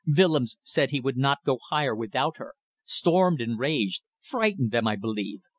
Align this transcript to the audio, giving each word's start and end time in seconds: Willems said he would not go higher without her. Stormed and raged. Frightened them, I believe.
Willems 0.07 0.57
said 0.63 0.89
he 0.89 0.99
would 0.99 1.15
not 1.15 1.43
go 1.45 1.59
higher 1.69 1.93
without 1.93 2.37
her. 2.37 2.55
Stormed 2.85 3.39
and 3.39 3.59
raged. 3.59 4.01
Frightened 4.19 4.71
them, 4.71 4.87
I 4.87 4.95
believe. 4.95 5.41